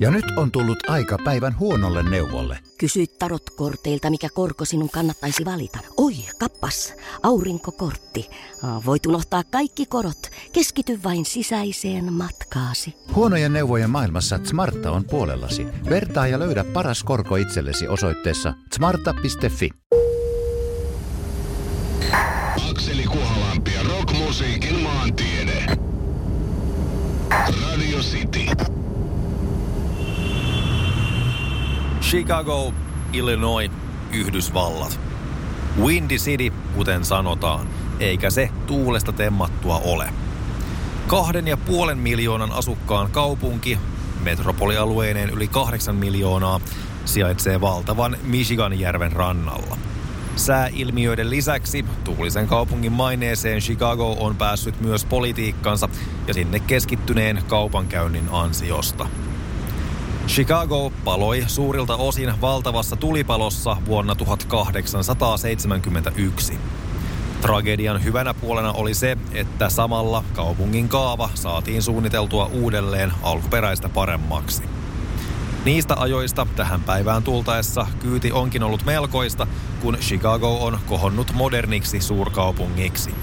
Ja 0.00 0.10
nyt 0.10 0.24
on 0.36 0.50
tullut 0.50 0.90
aika 0.90 1.18
päivän 1.24 1.58
huonolle 1.58 2.02
neuvolle. 2.02 2.58
Kysy 2.78 3.06
tarotkorteilta, 3.06 4.10
mikä 4.10 4.28
korko 4.34 4.64
sinun 4.64 4.90
kannattaisi 4.90 5.44
valita. 5.44 5.78
Oi, 5.96 6.14
kappas, 6.38 6.94
aurinkokortti. 7.22 8.30
Voit 8.86 9.06
unohtaa 9.06 9.42
kaikki 9.50 9.86
korot. 9.86 10.30
Keskity 10.52 11.00
vain 11.04 11.24
sisäiseen 11.24 12.12
matkaasi. 12.12 12.94
Huonojen 13.14 13.52
neuvojen 13.52 13.90
maailmassa 13.90 14.40
Smarta 14.44 14.90
on 14.90 15.04
puolellasi. 15.04 15.66
Vertaa 15.90 16.26
ja 16.26 16.38
löydä 16.38 16.64
paras 16.64 17.04
korko 17.04 17.36
itsellesi 17.36 17.88
osoitteessa 17.88 18.54
smarta.fi. 18.74 19.70
Akseli 22.70 23.04
Kuhalampi 23.04 23.74
ja 23.74 23.82
rockmusiikin 23.82 24.80
maantiede. 24.80 25.66
Radio 27.30 27.98
City. 27.98 28.46
Chicago, 32.10 32.74
Illinois, 33.12 33.70
Yhdysvallat. 34.12 35.00
Windy 35.80 36.16
City, 36.16 36.52
kuten 36.74 37.04
sanotaan, 37.04 37.66
eikä 38.00 38.30
se 38.30 38.50
tuulesta 38.66 39.12
temmattua 39.12 39.78
ole. 39.84 40.10
Kahden 41.06 41.48
ja 41.48 41.56
puolen 41.56 41.98
miljoonan 41.98 42.52
asukkaan 42.52 43.10
kaupunki, 43.10 43.78
metropolialueineen 44.22 45.30
yli 45.30 45.48
kahdeksan 45.48 45.96
miljoonaa, 45.96 46.60
sijaitsee 47.04 47.60
valtavan 47.60 48.16
Michiganjärven 48.22 49.12
rannalla. 49.12 49.78
Sääilmiöiden 50.36 51.30
lisäksi 51.30 51.84
tuulisen 52.04 52.46
kaupungin 52.46 52.92
maineeseen 52.92 53.60
Chicago 53.60 54.16
on 54.20 54.36
päässyt 54.36 54.80
myös 54.80 55.04
politiikkansa 55.04 55.88
ja 56.26 56.34
sinne 56.34 56.60
keskittyneen 56.60 57.42
kaupankäynnin 57.48 58.28
ansiosta. 58.32 59.06
Chicago 60.30 60.92
paloi 61.04 61.44
suurilta 61.46 61.96
osin 61.96 62.40
valtavassa 62.40 62.96
tulipalossa 62.96 63.76
vuonna 63.86 64.14
1871. 64.14 66.58
Tragedian 67.40 68.04
hyvänä 68.04 68.34
puolena 68.34 68.72
oli 68.72 68.94
se, 68.94 69.16
että 69.32 69.68
samalla 69.68 70.24
kaupungin 70.34 70.88
kaava 70.88 71.30
saatiin 71.34 71.82
suunniteltua 71.82 72.50
uudelleen 72.52 73.12
alkuperäistä 73.22 73.88
paremmaksi. 73.88 74.62
Niistä 75.64 75.94
ajoista 75.98 76.46
tähän 76.56 76.80
päivään 76.80 77.22
tultaessa 77.22 77.86
kyyti 77.98 78.32
onkin 78.32 78.62
ollut 78.62 78.84
melkoista, 78.84 79.46
kun 79.82 79.96
Chicago 80.00 80.64
on 80.64 80.78
kohonnut 80.86 81.32
moderniksi 81.32 82.00
suurkaupungiksi. 82.00 83.14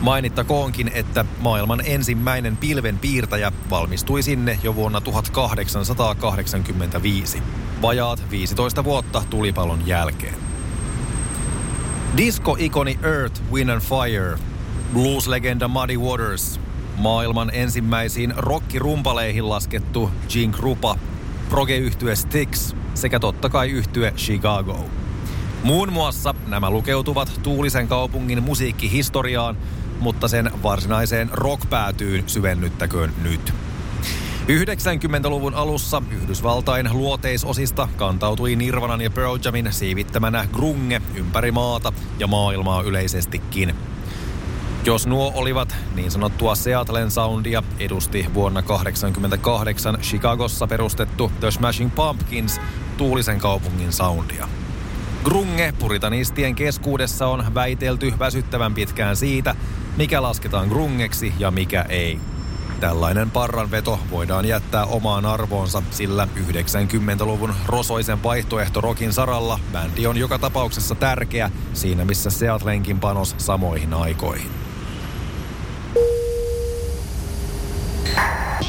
Mainittakoonkin, 0.00 0.90
että 0.94 1.24
maailman 1.40 1.82
ensimmäinen 1.84 2.56
pilvenpiirtäjä 2.56 3.52
valmistui 3.70 4.22
sinne 4.22 4.58
jo 4.62 4.74
vuonna 4.74 5.00
1885, 5.00 7.42
vajaat 7.82 8.22
15 8.30 8.84
vuotta 8.84 9.22
tulipalon 9.30 9.86
jälkeen. 9.86 10.34
Disco-ikoni 12.16 12.98
Earth, 13.02 13.42
Wind 13.52 13.70
and 13.70 13.80
Fire, 13.80 14.38
blues-legenda 14.92 15.68
Muddy 15.68 15.96
Waters, 15.96 16.60
maailman 16.96 17.50
ensimmäisiin 17.54 18.34
rockirumpaleihin 18.36 19.48
laskettu 19.48 20.10
Gene 20.28 20.52
Krupa, 20.52 20.98
proge-yhtye 21.50 22.16
Styx 22.16 22.74
sekä 22.94 23.20
totta 23.20 23.48
kai 23.48 23.70
yhtye 23.70 24.12
Chicago. 24.16 24.84
Muun 25.62 25.92
muassa 25.92 26.34
nämä 26.46 26.70
lukeutuvat 26.70 27.40
tuulisen 27.42 27.88
kaupungin 27.88 28.42
musiikkihistoriaan, 28.42 29.56
mutta 30.06 30.28
sen 30.28 30.50
varsinaiseen 30.62 31.30
rockpäätyyn 31.32 32.24
syvennyttäköön 32.26 33.12
nyt. 33.22 33.54
90-luvun 34.48 35.54
alussa 35.54 36.02
Yhdysvaltain 36.10 36.88
luoteisosista 36.92 37.88
kantautui 37.96 38.56
Nirvanan 38.56 39.00
ja 39.00 39.10
Pearl 39.10 39.38
Jamin 39.44 39.72
siivittämänä 39.72 40.48
grunge 40.52 41.02
ympäri 41.14 41.52
maata 41.52 41.92
ja 42.18 42.26
maailmaa 42.26 42.82
yleisestikin. 42.82 43.74
Jos 44.84 45.06
nuo 45.06 45.32
olivat 45.34 45.76
niin 45.94 46.10
sanottua 46.10 46.54
Seattlen 46.54 47.10
soundia, 47.10 47.62
edusti 47.78 48.26
vuonna 48.34 48.62
1988 48.62 49.98
Chicagossa 50.00 50.66
perustettu 50.66 51.32
The 51.40 51.50
Smashing 51.50 51.94
Pumpkins 51.94 52.60
tuulisen 52.96 53.38
kaupungin 53.38 53.92
soundia. 53.92 54.48
Grunge 55.24 55.74
puritanistien 55.78 56.54
keskuudessa 56.54 57.26
on 57.26 57.54
väitelty 57.54 58.12
väsyttävän 58.18 58.74
pitkään 58.74 59.16
siitä, 59.16 59.54
mikä 59.96 60.22
lasketaan 60.22 60.68
grungeksi 60.68 61.32
ja 61.38 61.50
mikä 61.50 61.82
ei. 61.88 62.20
Tällainen 62.80 63.30
parranveto 63.30 63.98
voidaan 64.10 64.44
jättää 64.44 64.84
omaan 64.84 65.26
arvoonsa, 65.26 65.82
sillä 65.90 66.28
90-luvun 66.36 67.54
rosoisen 67.66 68.22
vaihtoehto 68.22 68.80
rokin 68.80 69.12
saralla 69.12 69.60
bändi 69.72 70.06
on 70.06 70.16
joka 70.16 70.38
tapauksessa 70.38 70.94
tärkeä 70.94 71.50
siinä 71.72 72.04
missä 72.04 72.30
Seatlenkin 72.30 73.00
panos 73.00 73.34
samoihin 73.38 73.94
aikoihin. 73.94 74.50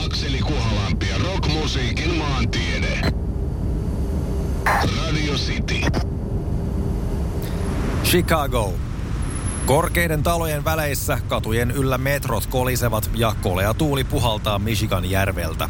Akseli 0.05 0.39
Kuhalampi 0.39 1.09
ja 1.09 1.17
rockmusiikin 1.17 2.15
maantiede. 2.15 3.01
Radio 4.65 5.33
City. 5.33 5.81
Chicago. 8.03 8.86
Korkeiden 9.67 10.23
talojen 10.23 10.65
väleissä 10.65 11.19
katujen 11.27 11.71
yllä 11.71 11.97
metrot 11.97 12.45
kolisevat 12.45 13.09
ja 13.15 13.35
kolea 13.41 13.73
tuuli 13.73 14.03
puhaltaa 14.03 14.59
Michigan 14.59 15.09
järveltä. 15.09 15.69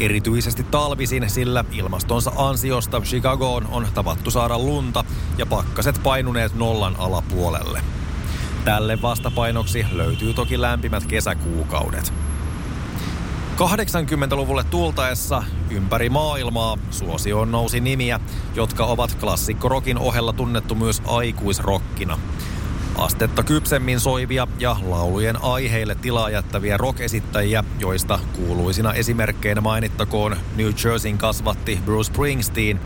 Erityisesti 0.00 0.62
talvisin, 0.62 1.30
sillä 1.30 1.64
ilmastonsa 1.72 2.32
ansiosta 2.36 3.00
Chicagoon 3.00 3.66
on 3.70 3.86
tavattu 3.94 4.30
saada 4.30 4.58
lunta 4.58 5.04
ja 5.38 5.46
pakkaset 5.46 6.00
painuneet 6.02 6.54
nollan 6.54 6.96
alapuolelle. 6.98 7.80
Tälle 8.64 9.02
vastapainoksi 9.02 9.86
löytyy 9.92 10.34
toki 10.34 10.60
lämpimät 10.60 11.06
kesäkuukaudet. 11.06 12.12
80-luvulle 13.56 14.64
tultaessa 14.64 15.42
ympäri 15.70 16.08
maailmaa 16.08 16.78
suosioon 16.90 17.52
nousi 17.52 17.80
nimiä, 17.80 18.20
jotka 18.54 18.84
ovat 18.86 19.14
klassikkorokin 19.14 19.98
ohella 19.98 20.32
tunnettu 20.32 20.74
myös 20.74 21.02
aikuisrokkina. 21.06 22.18
Astetta 22.98 23.42
kypsemmin 23.42 24.00
soivia 24.00 24.48
ja 24.58 24.76
laulujen 24.82 25.42
aiheille 25.42 25.94
tilaa 25.94 26.30
jättäviä 26.30 26.76
rock-esittäjiä, 26.76 27.64
joista 27.78 28.18
kuuluisina 28.36 28.92
esimerkkeinä 28.92 29.60
mainittakoon 29.60 30.36
New 30.56 30.70
Jerseyn 30.84 31.18
kasvatti 31.18 31.80
Bruce 31.84 32.06
Springsteen, 32.06 32.80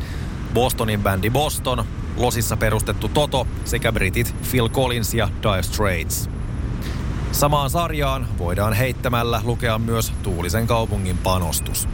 Bostonin 0.55 1.03
bändi 1.03 1.31
Boston, 1.31 1.85
Losissa 2.17 2.57
perustettu 2.57 3.09
Toto 3.09 3.47
sekä 3.65 3.93
britit 3.93 4.35
Phil 4.51 4.69
Collins 4.69 5.15
ja 5.15 5.29
Dire 5.43 5.63
Straits. 5.63 6.31
Samaan 7.33 7.71
sarjaan 7.71 8.29
voidaan 8.39 8.73
heittämällä 8.73 9.41
lukea 9.45 9.79
myös 9.79 10.13
Tuulisen 10.23 10.67
kaupungin 10.67 11.19
panostus. 11.19 11.89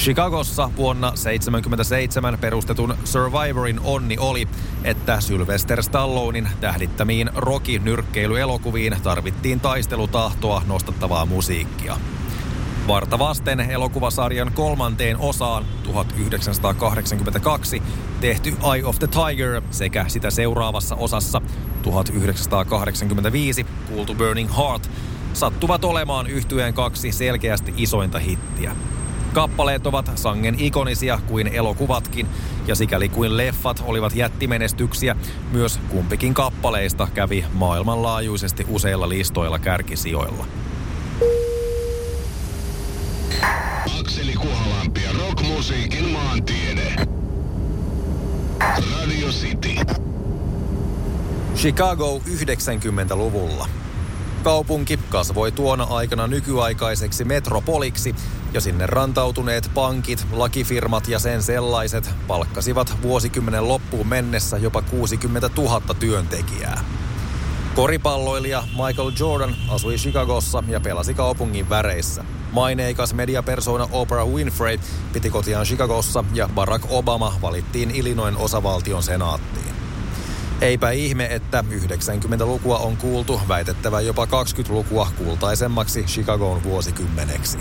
Chicagossa 0.00 0.70
vuonna 0.76 1.06
1977 1.06 2.38
perustetun 2.38 2.94
Survivorin 3.04 3.80
onni 3.84 4.16
oli, 4.18 4.48
että 4.84 5.20
Sylvester 5.20 5.82
Stallonein 5.82 6.48
tähdittämiin 6.60 7.30
Rocky-nyrkkeilyelokuviin 7.36 8.96
tarvittiin 9.02 9.60
taistelutahtoa 9.60 10.62
nostattavaa 10.66 11.26
musiikkia. 11.26 11.96
Varta 12.88 13.18
vasten 13.18 13.60
elokuvasarjan 13.60 14.52
kolmanteen 14.54 15.18
osaan 15.18 15.64
1982 15.82 17.82
tehty 18.20 18.56
Eye 18.74 18.84
of 18.84 18.98
the 18.98 19.06
Tiger 19.06 19.62
sekä 19.70 20.04
sitä 20.08 20.30
seuraavassa 20.30 20.96
osassa 20.96 21.40
1985 21.82 23.66
kuultu 23.88 24.14
Burning 24.14 24.56
Heart 24.56 24.90
sattuvat 25.32 25.84
olemaan 25.84 26.26
yhtyeen 26.26 26.74
kaksi 26.74 27.12
selkeästi 27.12 27.74
isointa 27.76 28.18
hittiä. 28.18 28.76
Kappaleet 29.34 29.86
ovat 29.86 30.10
sangen 30.14 30.54
ikonisia 30.58 31.20
kuin 31.26 31.46
elokuvatkin, 31.46 32.26
ja 32.66 32.74
sikäli 32.74 33.08
kuin 33.08 33.36
leffat 33.36 33.82
olivat 33.86 34.14
jättimenestyksiä, 34.14 35.16
myös 35.52 35.80
kumpikin 35.88 36.34
kappaleista 36.34 37.08
kävi 37.14 37.44
maailmanlaajuisesti 37.52 38.66
useilla 38.68 39.08
listoilla 39.08 39.58
kärkisijoilla. 39.58 40.46
Akseli 44.00 44.32
Kuhalampi 44.32 45.02
ja 45.02 45.10
rockmusiikin 45.12 46.08
maantiede. 46.10 46.96
Radio 48.60 49.28
City. 49.28 49.74
Chicago 51.54 52.18
90-luvulla. 52.18 53.68
Kaupunki 54.42 54.98
kasvoi 55.08 55.52
tuona 55.52 55.84
aikana 55.84 56.26
nykyaikaiseksi 56.26 57.24
metropoliksi 57.24 58.14
ja 58.52 58.60
sinne 58.60 58.86
rantautuneet 58.86 59.70
pankit, 59.74 60.26
lakifirmat 60.32 61.08
ja 61.08 61.18
sen 61.18 61.42
sellaiset 61.42 62.10
palkkasivat 62.26 62.96
vuosikymmenen 63.02 63.68
loppuun 63.68 64.06
mennessä 64.06 64.58
jopa 64.58 64.82
60 64.82 65.50
000 65.56 65.80
työntekijää. 65.98 66.84
Koripalloilija 67.74 68.62
Michael 68.70 69.12
Jordan 69.18 69.54
asui 69.68 69.96
Chicagossa 69.96 70.62
ja 70.68 70.80
pelasi 70.80 71.14
kaupungin 71.14 71.70
väreissä. 71.70 72.24
Maineikas 72.52 73.14
mediapersona 73.14 73.88
Oprah 73.92 74.28
Winfrey 74.28 74.78
piti 75.12 75.30
kotiaan 75.30 75.66
Chicagossa 75.66 76.24
ja 76.34 76.48
Barack 76.54 76.86
Obama 76.90 77.34
valittiin 77.42 77.90
Illinoin 77.90 78.36
osavaltion 78.36 79.02
senaattiin. 79.02 79.79
Eipä 80.60 80.90
ihme, 80.90 81.26
että 81.30 81.64
90-lukua 81.70 82.78
on 82.78 82.96
kuultu 82.96 83.40
väitettävä 83.48 84.00
jopa 84.00 84.24
20-lukua 84.24 85.08
kultaisemmaksi 85.18 86.02
Chicagoon 86.02 86.62
vuosikymmeneksi. 86.62 87.58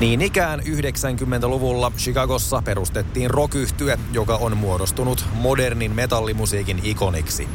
Niin 0.00 0.22
ikään 0.22 0.60
90-luvulla 0.60 1.92
Chicagossa 1.98 2.62
perustettiin 2.64 3.30
rock 3.30 3.54
joka 4.12 4.36
on 4.36 4.56
muodostunut 4.56 5.24
modernin 5.32 5.94
metallimusiikin 5.94 6.80
ikoniksi. 6.82 7.48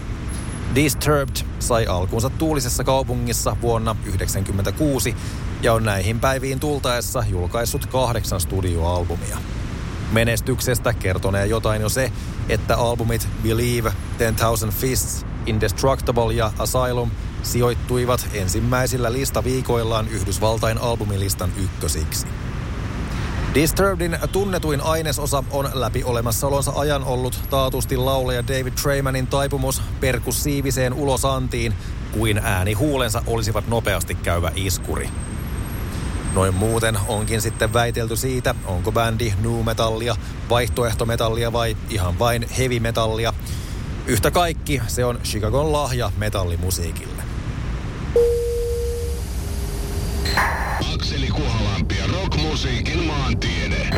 Disturbed 0.76 1.36
sai 1.60 1.88
alkunsa 1.88 2.30
tuulisessa 2.30 2.84
kaupungissa 2.84 3.58
vuonna 3.62 3.96
1996 3.96 5.16
ja 5.62 5.74
on 5.74 5.84
näihin 5.84 6.20
päiviin 6.20 6.60
tultaessa 6.60 7.24
julkaissut 7.30 7.86
kahdeksan 7.86 8.42
studioalbumia. 8.42 9.38
Menestyksestä 10.14 10.94
kertonee 10.94 11.46
jotain 11.46 11.82
jo 11.82 11.90
se, 11.90 12.12
että 12.50 12.78
albumit 12.78 13.28
Believe, 13.44 13.94
Ten 14.18 14.36
Thousand 14.36 14.72
Fists, 14.72 15.26
Indestructible 15.46 16.34
ja 16.34 16.52
Asylum 16.60 17.12
sijoittuivat 17.44 18.28
ensimmäisillä 18.34 19.14
listaviikoillaan 19.14 20.08
Yhdysvaltain 20.08 20.78
albumilistan 20.78 21.52
ykkösiksi. 21.64 22.28
Disturbedin 23.56 24.18
tunnetuin 24.32 24.82
ainesosa 24.82 25.44
on 25.52 25.70
läpi 25.74 26.04
olemassaolonsa 26.04 26.72
ajan 26.76 27.04
ollut 27.04 27.40
taatusti 27.50 27.98
laulaja 27.98 28.48
David 28.48 28.74
Treymanin 28.82 29.28
taipumus 29.28 29.82
perkussiiviseen 30.00 30.94
ulosantiin, 30.94 31.74
kuin 32.12 32.38
ääni 32.38 32.74
huulensa 32.74 33.24
olisivat 33.28 33.68
nopeasti 33.68 34.16
käyvä 34.16 34.52
iskuri. 34.56 35.10
Noin 36.34 36.54
muuten 36.54 36.98
onkin 37.08 37.42
sitten 37.42 37.74
väitelty 37.74 38.16
siitä, 38.16 38.56
onko 38.66 38.92
bändi 38.92 39.34
nu 39.42 39.64
metallia, 39.64 40.16
vaihtoehtometallia 40.50 41.54
vai 41.54 41.78
ihan 41.90 42.20
vain 42.20 42.50
heavy 42.58 42.80
metallia. 42.80 43.34
Yhtä 44.08 44.32
kaikki 44.32 44.82
se 44.88 45.06
on 45.06 45.20
Chicagon 45.24 45.72
lahja 45.74 46.12
metallimusiikille. 46.18 47.24
Akseli 50.94 51.28
Kuhalampi 51.28 51.98
ja 51.98 52.06
rockmusiikin 52.08 53.04
maantiede. 53.04 53.90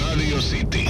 Radio 0.00 0.38
City. 0.38 0.84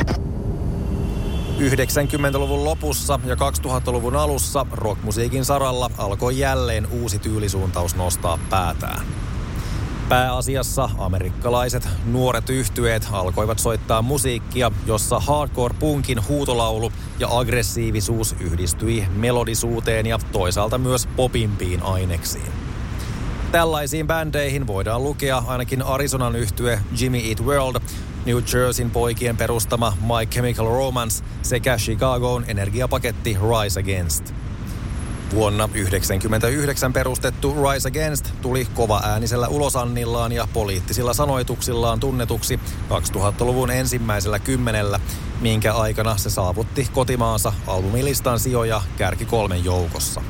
90-luvun 1.59 2.65
lopussa 2.65 3.21
ja 3.25 3.35
2000-luvun 3.35 4.17
alussa 4.17 4.67
rockmusiikin 4.73 5.45
saralla 5.45 5.91
alkoi 5.99 6.39
jälleen 6.39 6.87
uusi 6.87 7.19
tyylisuuntaus 7.19 7.97
nostaa 7.97 8.39
päätään. 8.51 9.07
Pääasiassa 10.09 10.91
amerikkalaiset 10.99 11.89
nuoret 12.05 12.51
yhtyeet 12.51 13.09
alkoivat 13.13 13.59
soittaa 13.59 14.03
musiikkia, 14.03 14.73
jossa 14.87 15.19
hardcore-punkin 15.19 16.29
huutolaulu 16.29 16.93
ja 17.19 17.29
aggressiivisuus 17.31 18.37
yhdistyi 18.41 19.07
melodisuuteen 19.17 20.07
ja 20.07 20.19
toisaalta 20.33 20.79
myös 20.79 21.09
popimpiin 21.17 21.83
aineksiin. 21.83 22.53
Tällaisiin 23.53 24.07
bändeihin 24.07 24.67
voidaan 24.67 25.05
lukea 25.05 25.43
ainakin 25.47 25.83
Arizonan 25.83 26.37
yhtye 26.37 26.81
Jimmy 27.01 27.19
Eat 27.19 27.45
World, 27.45 27.81
New 28.27 28.39
Jerseyn 28.55 28.91
poikien 28.91 29.37
perustama 29.37 29.97
My 30.01 30.27
Chemical 30.27 30.67
Romance 30.67 31.25
sekä 31.43 31.77
Chicagoon 31.77 32.45
energiapaketti 32.49 33.37
Rise 33.41 33.81
Against– 33.81 34.35
Vuonna 35.35 35.69
1999 35.69 36.93
perustettu 36.93 37.55
Rise 37.55 37.89
Against 37.89 38.31
tuli 38.43 38.67
kova 38.75 39.01
äänisellä 39.05 39.49
ulosannillaan 39.49 40.33
ja 40.33 40.49
poliittisilla 40.53 41.15
sanoituksillaan 41.15 42.01
tunnetuksi 42.01 42.61
2000-luvun 42.91 43.71
ensimmäisellä 43.71 44.39
kymmenellä, 44.39 45.01
minkä 45.41 45.75
aikana 45.75 46.17
se 46.17 46.31
saavutti 46.31 46.89
kotimaansa 46.93 47.53
albumilistan 47.67 48.41
sijoja 48.41 48.83
kärki 48.97 49.25
kolmen 49.25 49.65
joukossa. 49.65 50.23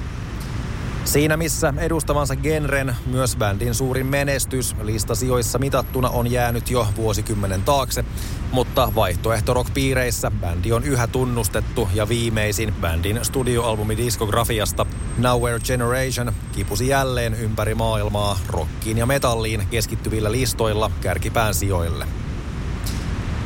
Siinä 1.08 1.36
missä 1.36 1.74
edustavansa 1.78 2.36
genren 2.36 2.96
myös 3.06 3.36
bändin 3.36 3.74
suurin 3.74 4.06
menestys 4.06 4.76
listasijoissa 4.82 5.58
mitattuna 5.58 6.08
on 6.10 6.30
jäänyt 6.30 6.70
jo 6.70 6.86
vuosikymmenen 6.96 7.62
taakse, 7.62 8.04
mutta 8.52 8.92
vaihtoehto-rock-piireissä 8.94 10.30
bändi 10.30 10.72
on 10.72 10.84
yhä 10.84 11.06
tunnustettu 11.06 11.88
ja 11.94 12.08
viimeisin 12.08 12.74
bändin 12.80 13.20
studioalbumi 13.22 13.96
diskografiasta 13.96 14.86
Nowhere 15.18 15.60
Generation 15.60 16.32
kipusi 16.52 16.88
jälleen 16.88 17.34
ympäri 17.34 17.74
maailmaa 17.74 18.38
rockiin 18.48 18.98
ja 18.98 19.06
metalliin 19.06 19.66
keskittyvillä 19.70 20.32
listoilla 20.32 20.90
kärkipään 21.00 21.54
sijoille. 21.54 22.06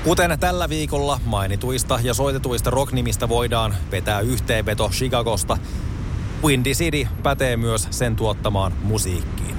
Kuten 0.05 0.39
tällä 0.41 0.69
viikolla 0.69 1.21
mainituista 1.25 2.01
ja 2.03 2.15
soitetuista 2.15 2.71
rocknimistä 2.71 3.29
voidaan 3.29 3.75
vetää 3.91 4.21
yhteenveto 4.21 4.89
Chicagosta, 4.89 5.59
Windy 6.45 6.71
City 6.71 7.09
pätee 7.23 7.57
myös 7.57 7.89
sen 7.91 8.17
tuottamaan 8.17 8.73
musiikkiin. 8.83 9.57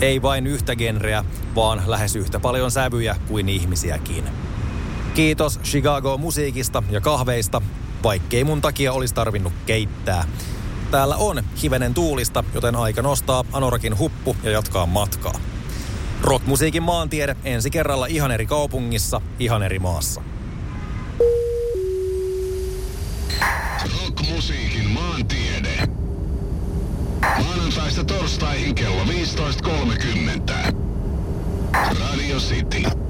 Ei 0.00 0.22
vain 0.22 0.46
yhtä 0.46 0.76
genreä, 0.76 1.24
vaan 1.54 1.82
lähes 1.86 2.16
yhtä 2.16 2.40
paljon 2.40 2.70
sävyjä 2.70 3.16
kuin 3.28 3.48
ihmisiäkin. 3.48 4.24
Kiitos 5.14 5.60
Chicago 5.64 6.18
musiikista 6.18 6.82
ja 6.90 7.00
kahveista, 7.00 7.62
vaikkei 8.02 8.44
mun 8.44 8.60
takia 8.60 8.92
olisi 8.92 9.14
tarvinnut 9.14 9.52
keittää. 9.66 10.24
Täällä 10.90 11.16
on 11.16 11.42
hivenen 11.62 11.94
tuulista, 11.94 12.44
joten 12.54 12.76
aika 12.76 13.02
nostaa 13.02 13.44
Anorakin 13.52 13.98
huppu 13.98 14.36
ja 14.42 14.50
jatkaa 14.50 14.86
matkaa. 14.86 15.34
Rockmusiikin 16.22 16.82
maantiede 16.82 17.36
ensi 17.44 17.70
kerralla 17.70 18.06
ihan 18.06 18.30
eri 18.30 18.46
kaupungissa, 18.46 19.20
ihan 19.38 19.62
eri 19.62 19.78
maassa. 19.78 20.22
Rockmusiikin. 24.02 24.79
Maanantaista 27.38 28.04
torstaihin 28.04 28.74
kello 28.74 29.04
15.30. 29.04 30.74
Radio 32.00 32.40
City. 32.40 33.09